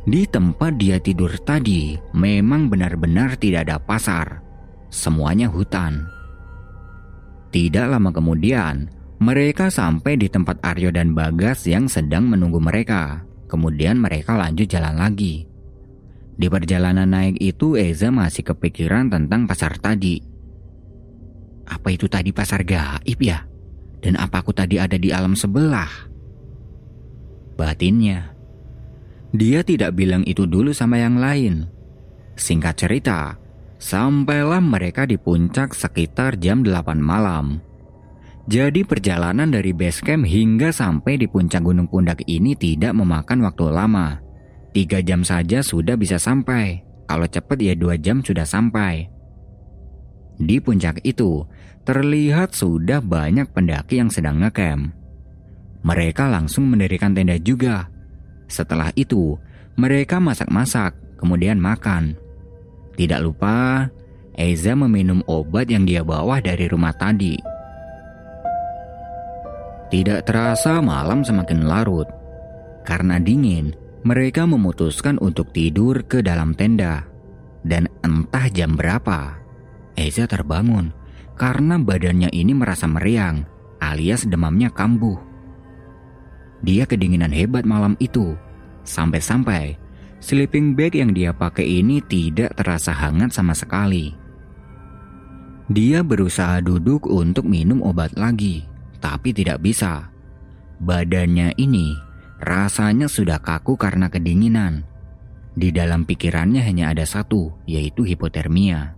Di 0.09 0.25
tempat 0.25 0.81
dia 0.81 0.97
tidur 0.97 1.37
tadi 1.45 2.01
memang 2.17 2.73
benar-benar 2.73 3.37
tidak 3.37 3.69
ada 3.69 3.77
pasar. 3.77 4.41
Semuanya 4.89 5.53
hutan. 5.53 6.09
Tidak 7.53 7.85
lama 7.93 8.09
kemudian, 8.09 8.89
mereka 9.21 9.69
sampai 9.69 10.17
di 10.17 10.33
tempat 10.33 10.65
Aryo 10.65 10.89
dan 10.89 11.13
Bagas 11.13 11.69
yang 11.69 11.93
sedang 11.93 12.25
menunggu 12.25 12.57
mereka. 12.57 13.29
Kemudian 13.51 13.99
mereka 13.99 14.39
lanjut 14.39 14.71
jalan 14.71 14.95
lagi. 14.95 15.43
Di 16.39 16.47
perjalanan 16.47 17.11
naik 17.11 17.43
itu 17.43 17.75
Eza 17.75 18.15
masih 18.15 18.47
kepikiran 18.47 19.11
tentang 19.11 19.51
pasar 19.51 19.75
tadi. 19.83 20.23
Apa 21.67 21.91
itu 21.91 22.07
tadi 22.07 22.31
pasar 22.31 22.63
gaib 22.63 23.19
ya? 23.19 23.43
Dan 23.99 24.15
apa 24.17 24.39
aku 24.41 24.55
tadi 24.55 24.79
ada 24.79 24.95
di 24.95 25.11
alam 25.11 25.35
sebelah? 25.35 25.91
Batinnya. 27.59 28.33
Dia 29.35 29.67
tidak 29.67 29.99
bilang 29.99 30.23
itu 30.25 30.47
dulu 30.47 30.71
sama 30.71 31.03
yang 31.03 31.19
lain. 31.19 31.67
Singkat 32.39 32.75
cerita, 32.87 33.37
sampailah 33.77 34.63
mereka 34.63 35.05
di 35.05 35.21
puncak 35.21 35.75
sekitar 35.75 36.39
jam 36.39 36.63
8 36.65 36.97
malam. 36.97 37.61
Jadi 38.49 38.89
perjalanan 38.89 39.53
dari 39.53 39.77
base 39.77 40.01
camp 40.01 40.25
hingga 40.25 40.73
sampai 40.73 41.21
di 41.21 41.29
puncak 41.29 41.61
Gunung 41.61 41.91
Pundak 41.91 42.25
ini 42.25 42.57
tidak 42.57 42.97
memakan 42.97 43.45
waktu 43.45 43.69
lama. 43.69 44.17
Tiga 44.73 45.03
jam 45.05 45.27
saja 45.27 45.61
sudah 45.61 45.99
bisa 45.99 46.17
sampai. 46.17 46.81
Kalau 47.11 47.27
cepat 47.27 47.59
ya 47.59 47.75
dua 47.75 47.99
jam 47.99 48.23
sudah 48.23 48.47
sampai. 48.47 49.11
Di 50.41 50.57
puncak 50.63 51.05
itu, 51.05 51.45
terlihat 51.85 52.57
sudah 52.57 53.03
banyak 53.03 53.51
pendaki 53.53 54.01
yang 54.01 54.09
sedang 54.09 54.41
ngecamp. 54.41 54.95
Mereka 55.85 56.31
langsung 56.31 56.71
mendirikan 56.71 57.13
tenda 57.13 57.37
juga. 57.37 57.91
Setelah 58.49 58.95
itu, 58.97 59.37
mereka 59.77 60.17
masak-masak, 60.17 60.97
kemudian 61.21 61.61
makan. 61.61 62.17
Tidak 62.97 63.21
lupa, 63.21 63.89
Eza 64.39 64.73
meminum 64.73 65.21
obat 65.29 65.69
yang 65.69 65.85
dia 65.85 66.01
bawa 66.01 66.41
dari 66.41 66.71
rumah 66.71 66.95
tadi. 66.97 67.50
Tidak 69.91 70.23
terasa 70.23 70.79
malam 70.79 71.27
semakin 71.27 71.67
larut. 71.67 72.07
Karena 72.87 73.19
dingin, 73.19 73.75
mereka 74.07 74.47
memutuskan 74.47 75.19
untuk 75.19 75.51
tidur 75.51 76.07
ke 76.07 76.23
dalam 76.23 76.55
tenda. 76.55 77.05
Dan 77.61 77.91
entah 78.01 78.47
jam 78.49 78.79
berapa, 78.79 79.37
Eza 79.99 80.25
terbangun 80.25 80.95
karena 81.37 81.77
badannya 81.77 82.33
ini 82.33 82.57
merasa 82.57 82.89
meriang 82.89 83.45
alias 83.83 84.25
demamnya 84.25 84.71
kambuh. 84.71 85.19
Dia 86.63 86.87
kedinginan 86.87 87.33
hebat 87.33 87.67
malam 87.67 87.99
itu, 87.99 88.37
sampai-sampai 88.87 89.77
sleeping 90.21 90.77
bag 90.77 90.95
yang 90.95 91.17
dia 91.17 91.33
pakai 91.35 91.65
ini 91.65 91.99
tidak 92.05 92.55
terasa 92.55 92.93
hangat 92.93 93.33
sama 93.33 93.57
sekali. 93.57 94.13
Dia 95.73 96.05
berusaha 96.05 96.61
duduk 96.61 97.09
untuk 97.09 97.49
minum 97.49 97.81
obat 97.81 98.17
lagi, 98.17 98.70
tapi 99.01 99.33
tidak 99.33 99.65
bisa. 99.65 100.13
Badannya 100.81 101.57
ini 101.57 101.97
rasanya 102.41 103.09
sudah 103.09 103.41
kaku 103.41 103.77
karena 103.77 104.09
kedinginan. 104.09 104.85
Di 105.53 105.75
dalam 105.75 106.07
pikirannya 106.07 106.63
hanya 106.63 106.95
ada 106.95 107.05
satu, 107.05 107.53
yaitu 107.67 108.07
hipotermia. 108.07 108.95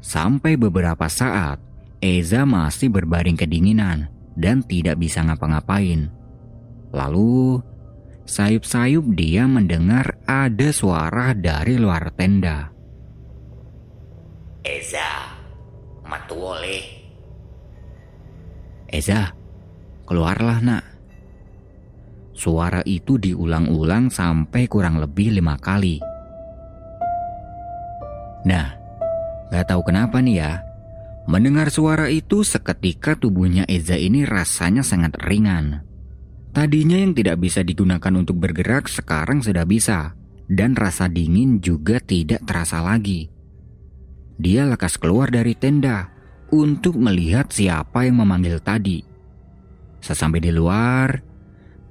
Sampai 0.00 0.54
beberapa 0.54 1.10
saat, 1.10 1.58
Eza 1.98 2.46
masih 2.46 2.92
berbaring 2.92 3.34
kedinginan 3.34 4.06
dan 4.38 4.62
tidak 4.62 5.02
bisa 5.02 5.24
ngapa-ngapain. 5.26 6.12
Lalu, 6.94 7.58
sayup-sayup 8.22 9.02
dia 9.18 9.50
mendengar 9.50 10.20
ada 10.24 10.70
suara 10.70 11.34
dari 11.34 11.74
luar 11.74 12.14
tenda. 12.14 12.70
Eza, 14.62 15.34
matu 16.06 16.54
oleh. 16.54 17.05
Eza, 18.90 19.34
keluarlah 20.06 20.58
nak. 20.62 20.84
Suara 22.36 22.84
itu 22.84 23.16
diulang-ulang 23.16 24.12
sampai 24.12 24.68
kurang 24.68 25.00
lebih 25.00 25.32
lima 25.34 25.56
kali. 25.56 25.98
Nah, 28.46 28.76
gak 29.50 29.72
tahu 29.72 29.82
kenapa 29.90 30.20
nih 30.22 30.36
ya, 30.38 30.52
Mendengar 31.26 31.74
suara 31.74 32.06
itu 32.06 32.46
seketika 32.46 33.18
tubuhnya 33.18 33.66
Eza 33.66 33.98
ini 33.98 34.22
rasanya 34.22 34.86
sangat 34.86 35.18
ringan. 35.26 35.82
Tadinya 36.54 37.02
yang 37.02 37.18
tidak 37.18 37.42
bisa 37.42 37.66
digunakan 37.66 38.14
untuk 38.14 38.38
bergerak 38.38 38.86
sekarang 38.86 39.42
sudah 39.42 39.66
bisa. 39.66 40.14
Dan 40.46 40.78
rasa 40.78 41.10
dingin 41.10 41.58
juga 41.58 41.98
tidak 41.98 42.46
terasa 42.46 42.78
lagi. 42.78 43.26
Dia 44.38 44.70
lekas 44.70 44.94
keluar 45.02 45.26
dari 45.34 45.58
tenda 45.58 46.15
untuk 46.54 46.98
melihat 46.98 47.50
siapa 47.50 48.06
yang 48.06 48.22
memanggil 48.22 48.62
tadi. 48.62 49.02
Sesampai 49.98 50.38
di 50.38 50.54
luar, 50.54 51.18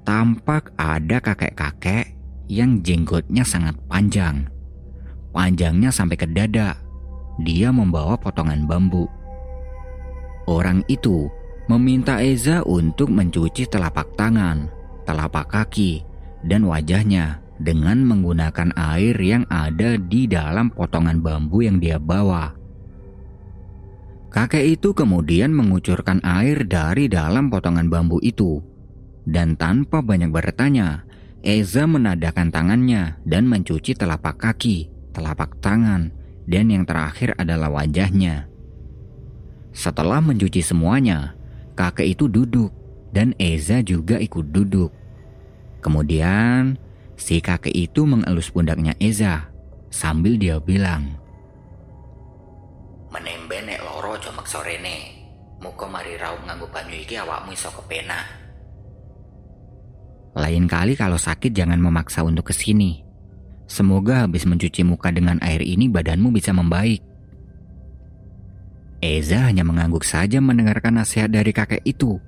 tampak 0.08 0.72
ada 0.80 1.20
kakek-kakek 1.20 2.16
yang 2.48 2.80
jenggotnya 2.80 3.44
sangat 3.44 3.76
panjang. 3.90 4.48
Panjangnya 5.36 5.92
sampai 5.92 6.16
ke 6.16 6.24
dada. 6.24 6.80
Dia 7.44 7.68
membawa 7.68 8.16
potongan 8.16 8.64
bambu. 8.64 9.04
Orang 10.48 10.80
itu 10.88 11.28
meminta 11.68 12.24
Eza 12.24 12.64
untuk 12.64 13.12
mencuci 13.12 13.68
telapak 13.68 14.16
tangan, 14.16 14.72
telapak 15.04 15.52
kaki, 15.52 16.00
dan 16.48 16.64
wajahnya 16.64 17.44
dengan 17.60 18.00
menggunakan 18.08 18.72
air 18.72 19.16
yang 19.20 19.44
ada 19.52 20.00
di 20.00 20.24
dalam 20.24 20.72
potongan 20.72 21.20
bambu 21.20 21.60
yang 21.60 21.76
dia 21.76 22.00
bawa. 22.00 22.55
Kakek 24.30 24.78
itu 24.78 24.92
kemudian 24.92 25.54
mengucurkan 25.54 26.20
air 26.26 26.66
dari 26.66 27.08
dalam 27.08 27.48
potongan 27.48 27.88
bambu 27.88 28.20
itu, 28.20 28.60
dan 29.24 29.56
tanpa 29.56 30.02
banyak 30.04 30.28
bertanya, 30.30 31.06
Eza 31.46 31.86
menadakan 31.86 32.50
tangannya 32.50 33.22
dan 33.22 33.46
mencuci 33.46 33.94
telapak 33.94 34.42
kaki, 34.42 34.90
telapak 35.14 35.56
tangan, 35.62 36.10
dan 36.46 36.70
yang 36.70 36.82
terakhir 36.82 37.38
adalah 37.38 37.70
wajahnya. 37.70 38.50
Setelah 39.70 40.18
mencuci 40.18 40.58
semuanya, 40.64 41.38
kakek 41.78 42.18
itu 42.18 42.26
duduk 42.26 42.74
dan 43.14 43.30
Eza 43.38 43.80
juga 43.80 44.18
ikut 44.18 44.50
duduk. 44.50 44.90
Kemudian, 45.80 46.76
si 47.14 47.38
kakek 47.38 47.72
itu 47.72 48.02
mengelus 48.08 48.50
pundaknya 48.50 48.98
Eza 48.98 49.48
sambil 49.92 50.36
dia 50.36 50.58
bilang, 50.58 51.14
Menembe 53.10 53.62
nek 53.62 53.82
loro 53.82 54.18
aja 54.18 54.30
sorene. 54.44 55.14
Muka 55.62 55.88
mari 55.88 56.18
raup 56.20 56.42
nganggo 56.44 56.68
banyu 56.68 57.00
iki 57.00 57.16
awakmu 57.16 57.56
iso 57.56 57.72
kepenak. 57.72 58.26
Lain 60.36 60.68
kali 60.68 60.92
kalau 60.92 61.16
sakit 61.16 61.48
jangan 61.56 61.80
memaksa 61.80 62.20
untuk 62.20 62.52
ke 62.52 62.54
sini. 62.54 63.00
Semoga 63.66 64.28
habis 64.28 64.44
mencuci 64.44 64.84
muka 64.84 65.08
dengan 65.08 65.40
air 65.40 65.64
ini 65.64 65.88
badanmu 65.88 66.28
bisa 66.28 66.52
membaik. 66.52 67.00
Eza 69.00 69.48
hanya 69.48 69.64
mengangguk 69.64 70.04
saja 70.04 70.38
mendengarkan 70.38 71.00
nasihat 71.00 71.32
dari 71.32 71.56
kakek 71.56 71.82
itu. 71.88 72.20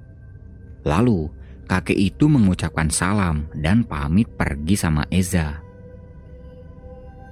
Lalu, 0.88 1.28
kakek 1.68 1.96
itu 1.96 2.26
mengucapkan 2.32 2.88
salam 2.88 3.44
dan 3.52 3.84
pamit 3.84 4.26
pergi 4.34 4.74
sama 4.74 5.04
Eza. 5.12 5.60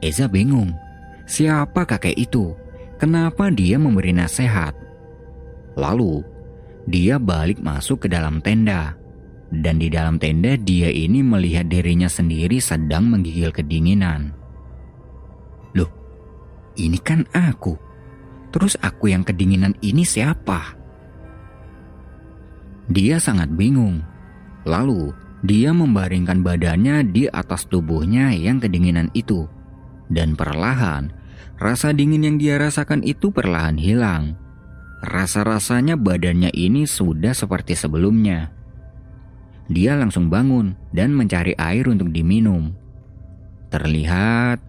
Eza 0.04 0.28
bingung, 0.28 0.76
siapa 1.24 1.88
kakek 1.88 2.20
itu? 2.20 2.52
Kenapa 2.96 3.52
dia 3.52 3.76
memberi 3.76 4.16
nasihat? 4.16 4.72
Lalu, 5.76 6.24
dia 6.88 7.20
balik 7.20 7.60
masuk 7.60 8.06
ke 8.06 8.08
dalam 8.08 8.40
tenda. 8.40 8.96
Dan 9.52 9.78
di 9.78 9.92
dalam 9.92 10.16
tenda 10.16 10.56
dia 10.56 10.88
ini 10.90 11.20
melihat 11.20 11.68
dirinya 11.68 12.08
sendiri 12.08 12.56
sedang 12.58 13.12
menggigil 13.12 13.52
kedinginan. 13.52 14.32
Loh, 15.76 15.92
ini 16.80 16.96
kan 16.98 17.28
aku. 17.36 17.76
Terus 18.50 18.80
aku 18.80 19.12
yang 19.12 19.22
kedinginan 19.22 19.76
ini 19.84 20.02
siapa? 20.02 20.72
Dia 22.88 23.20
sangat 23.20 23.52
bingung. 23.52 24.00
Lalu, 24.64 25.12
dia 25.44 25.70
membaringkan 25.70 26.40
badannya 26.40 27.12
di 27.12 27.28
atas 27.28 27.68
tubuhnya 27.68 28.32
yang 28.32 28.56
kedinginan 28.56 29.12
itu. 29.12 29.44
Dan 30.08 30.32
perlahan, 30.32 31.12
rasa 31.56 31.92
dingin 31.92 32.24
yang 32.26 32.36
dia 32.36 32.60
rasakan 32.60 33.00
itu 33.02 33.32
perlahan 33.32 33.76
hilang. 33.80 34.36
Rasa-rasanya 35.04 35.94
badannya 36.00 36.50
ini 36.56 36.88
sudah 36.88 37.36
seperti 37.36 37.76
sebelumnya. 37.76 38.50
Dia 39.66 39.98
langsung 39.98 40.30
bangun 40.30 40.78
dan 40.94 41.12
mencari 41.12 41.52
air 41.58 41.90
untuk 41.90 42.14
diminum. 42.14 42.72
Terlihat 43.68 44.62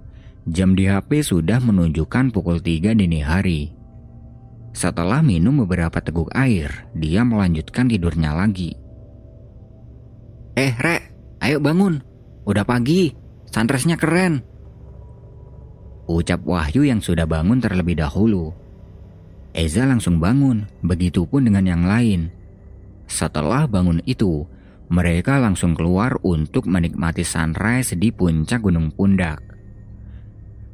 jam 0.49 0.73
di 0.73 0.89
HP 0.89 1.21
sudah 1.21 1.61
menunjukkan 1.61 2.33
pukul 2.33 2.59
3 2.59 2.97
dini 2.97 3.21
hari. 3.21 3.77
Setelah 4.73 5.25
minum 5.25 5.65
beberapa 5.65 5.97
teguk 6.01 6.29
air, 6.37 6.89
dia 6.93 7.25
melanjutkan 7.25 7.89
tidurnya 7.89 8.33
lagi. 8.37 8.77
Eh, 10.57 10.73
Rek, 10.73 11.01
ayo 11.41 11.57
bangun. 11.61 12.01
Udah 12.45 12.65
pagi, 12.65 13.13
sunrise-nya 13.49 13.97
keren. 13.97 14.41
Ucap 16.07 16.47
Wahyu 16.47 16.87
yang 16.87 17.03
sudah 17.03 17.27
bangun 17.27 17.59
terlebih 17.59 17.99
dahulu. 17.99 18.55
Eza 19.51 19.83
langsung 19.83 20.23
bangun, 20.23 20.63
begitupun 20.79 21.51
dengan 21.51 21.67
yang 21.67 21.83
lain. 21.83 22.31
Setelah 23.11 23.67
bangun 23.67 23.99
itu, 24.07 24.47
mereka 24.87 25.35
langsung 25.35 25.75
keluar 25.75 26.15
untuk 26.23 26.63
menikmati 26.63 27.27
sunrise 27.27 27.91
di 27.99 28.15
puncak 28.15 28.63
Gunung 28.63 28.95
Pundak. 28.95 29.43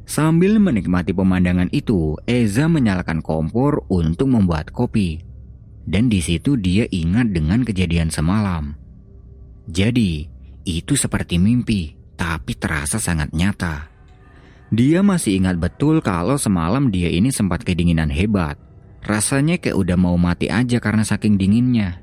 Sambil 0.05 0.61
menikmati 0.61 1.15
pemandangan 1.15 1.73
itu, 1.73 2.13
Eza 2.29 2.69
menyalakan 2.69 3.25
kompor 3.25 3.87
untuk 3.89 4.29
membuat 4.29 4.69
kopi. 4.69 5.23
Dan 5.83 6.13
di 6.13 6.21
situ 6.21 6.59
dia 6.59 6.85
ingat 6.93 7.33
dengan 7.33 7.65
kejadian 7.65 8.13
semalam. 8.13 8.77
Jadi, 9.65 10.27
itu 10.67 10.93
seperti 10.93 11.39
mimpi, 11.39 11.95
tapi 12.19 12.53
terasa 12.55 12.99
sangat 12.99 13.31
nyata. 13.31 13.92
Dia 14.73 15.05
masih 15.05 15.37
ingat 15.37 15.61
betul 15.61 16.01
kalau 16.01 16.33
semalam 16.33 16.89
dia 16.89 17.05
ini 17.05 17.29
sempat 17.29 17.61
kedinginan 17.61 18.09
hebat. 18.09 18.57
Rasanya 19.05 19.61
kayak 19.61 19.77
udah 19.77 19.97
mau 20.01 20.17
mati 20.17 20.49
aja 20.49 20.81
karena 20.81 21.05
saking 21.05 21.37
dinginnya. 21.37 22.01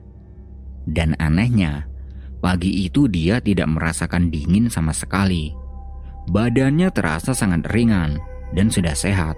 Dan 0.86 1.18
anehnya, 1.18 1.90
pagi 2.38 2.86
itu 2.86 3.10
dia 3.10 3.42
tidak 3.42 3.66
merasakan 3.74 4.30
dingin 4.30 4.70
sama 4.70 4.94
sekali. 4.94 5.50
Badannya 6.30 6.94
terasa 6.94 7.34
sangat 7.34 7.66
ringan 7.74 8.22
dan 8.54 8.70
sudah 8.70 8.94
sehat. 8.94 9.34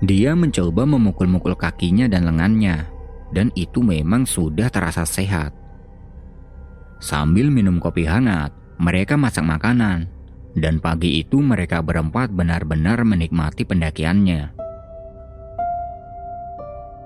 Dia 0.00 0.32
mencoba 0.32 0.88
memukul-mukul 0.88 1.60
kakinya 1.60 2.08
dan 2.08 2.24
lengannya, 2.24 2.88
dan 3.36 3.52
itu 3.60 3.84
memang 3.84 4.24
sudah 4.24 4.72
terasa 4.72 5.04
sehat. 5.04 5.52
Sambil 6.96 7.52
minum 7.52 7.76
kopi 7.76 8.08
hangat, 8.08 8.56
mereka 8.80 9.20
masak 9.20 9.44
makanan. 9.44 10.13
Dan 10.54 10.78
pagi 10.78 11.18
itu 11.18 11.42
mereka 11.42 11.82
berempat 11.82 12.30
benar-benar 12.30 13.02
menikmati 13.02 13.66
pendakiannya. 13.66 14.54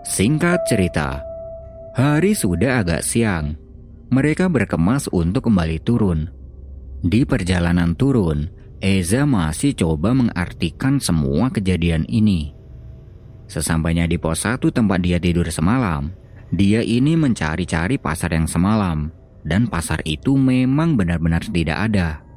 Singkat 0.05 0.65
cerita, 0.69 1.21
hari 1.97 2.37
sudah 2.37 2.85
agak 2.85 3.05
siang. 3.05 3.57
Mereka 4.09 4.49
berkemas 4.49 5.09
untuk 5.13 5.49
kembali 5.49 5.81
turun. 5.85 6.29
Di 7.05 7.29
perjalanan 7.29 7.93
turun, 7.93 8.49
Eza 8.79 9.27
masih 9.27 9.75
coba 9.75 10.15
mengartikan 10.15 11.03
semua 11.03 11.51
kejadian 11.51 12.07
ini. 12.09 12.55
Sesampainya 13.49 14.05
di 14.05 14.21
pos 14.21 14.45
satu 14.45 14.69
tempat 14.69 15.01
dia 15.01 15.17
tidur 15.17 15.49
semalam, 15.49 16.13
dia 16.49 16.81
ini 16.81 17.17
mencari-cari 17.17 17.99
pasar 18.01 18.33
yang 18.33 18.47
semalam, 18.47 19.13
dan 19.45 19.69
pasar 19.69 20.01
itu 20.05 20.37
memang 20.37 20.97
benar-benar 20.97 21.45
tidak 21.49 21.91
ada. 21.91 22.28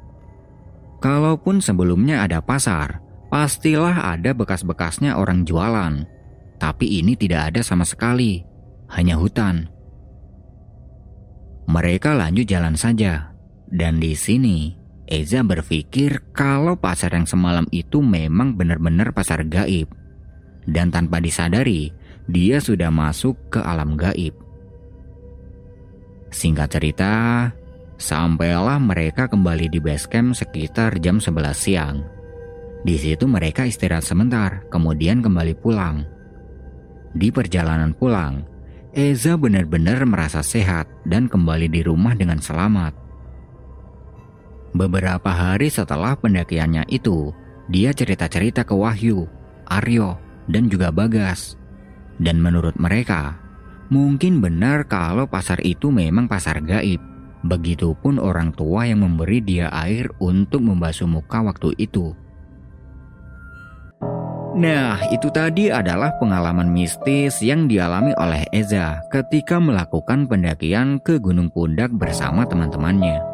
Kalaupun 1.02 1.58
sebelumnya 1.58 2.22
ada 2.22 2.38
pasar, 2.38 3.02
pastilah 3.26 4.14
ada 4.14 4.30
bekas-bekasnya 4.30 5.18
orang 5.18 5.42
jualan. 5.42 6.06
Tapi 6.62 7.02
ini 7.02 7.18
tidak 7.18 7.50
ada 7.50 7.60
sama 7.66 7.82
sekali, 7.82 8.46
hanya 8.94 9.18
hutan. 9.18 9.66
Mereka 11.66 12.14
lanjut 12.14 12.46
jalan 12.46 12.78
saja, 12.78 13.34
dan 13.66 13.98
di 13.98 14.14
sini 14.14 14.78
Eza 15.10 15.42
berpikir 15.42 16.30
kalau 16.30 16.78
pasar 16.78 17.12
yang 17.12 17.26
semalam 17.26 17.66
itu 17.74 17.98
memang 17.98 18.54
benar-benar 18.54 19.10
pasar 19.10 19.42
gaib. 19.42 19.90
Dan 20.62 20.94
tanpa 20.94 21.18
disadari, 21.18 21.90
dia 22.30 22.62
sudah 22.62 22.94
masuk 22.94 23.34
ke 23.50 23.58
alam 23.58 23.98
gaib. 23.98 24.38
Singkat 26.30 26.68
cerita, 26.78 27.12
Sampailah 28.02 28.82
mereka 28.82 29.30
kembali 29.30 29.70
di 29.70 29.78
base 29.78 30.10
camp 30.10 30.34
sekitar 30.34 30.98
jam 30.98 31.22
11 31.22 31.54
siang. 31.54 32.02
Di 32.82 32.98
situ 32.98 33.30
mereka 33.30 33.62
istirahat 33.62 34.02
sebentar, 34.02 34.66
kemudian 34.74 35.22
kembali 35.22 35.54
pulang. 35.54 36.02
Di 37.14 37.30
perjalanan 37.30 37.94
pulang, 37.94 38.42
Eza 38.90 39.38
benar-benar 39.38 40.02
merasa 40.02 40.42
sehat 40.42 40.90
dan 41.06 41.30
kembali 41.30 41.70
di 41.70 41.86
rumah 41.86 42.18
dengan 42.18 42.42
selamat. 42.42 42.90
Beberapa 44.74 45.30
hari 45.30 45.70
setelah 45.70 46.18
pendakiannya 46.18 46.90
itu, 46.90 47.30
dia 47.70 47.94
cerita-cerita 47.94 48.66
ke 48.66 48.74
Wahyu, 48.74 49.30
Aryo, 49.70 50.18
dan 50.50 50.66
juga 50.66 50.90
Bagas. 50.90 51.54
Dan 52.18 52.42
menurut 52.42 52.74
mereka, 52.82 53.38
mungkin 53.94 54.42
benar 54.42 54.90
kalau 54.90 55.30
pasar 55.30 55.62
itu 55.62 55.94
memang 55.94 56.26
pasar 56.26 56.58
gaib. 56.58 57.11
Begitupun 57.42 58.22
orang 58.22 58.54
tua 58.54 58.86
yang 58.86 59.02
memberi 59.02 59.42
dia 59.42 59.66
air 59.74 60.06
untuk 60.22 60.62
membasuh 60.62 61.10
muka 61.10 61.42
waktu 61.42 61.74
itu. 61.74 62.14
Nah, 64.52 65.00
itu 65.08 65.32
tadi 65.32 65.72
adalah 65.72 66.12
pengalaman 66.20 66.68
mistis 66.68 67.40
yang 67.40 67.64
dialami 67.64 68.12
oleh 68.20 68.44
Eza 68.52 69.00
ketika 69.08 69.56
melakukan 69.56 70.28
pendakian 70.28 71.00
ke 71.00 71.16
Gunung 71.16 71.48
Pundak 71.48 71.88
bersama 71.96 72.44
teman-temannya. 72.44 73.24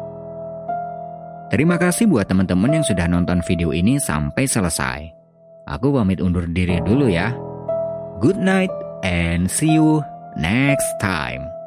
Terima 1.51 1.75
kasih 1.75 2.07
buat 2.07 2.29
teman-teman 2.29 2.79
yang 2.79 2.85
sudah 2.87 3.09
nonton 3.11 3.43
video 3.43 3.75
ini 3.75 3.99
sampai 3.99 4.47
selesai. 4.47 4.99
Aku 5.67 5.91
pamit 5.91 6.23
undur 6.23 6.47
diri 6.47 6.79
dulu 6.81 7.11
ya. 7.11 7.35
Good 8.23 8.39
night 8.39 8.71
and 9.03 9.51
see 9.51 9.75
you 9.75 9.99
next 10.39 10.87
time. 11.03 11.58